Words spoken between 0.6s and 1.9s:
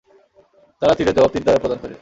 তারা তীরের জবাব তীর দ্বারা প্রদান করে।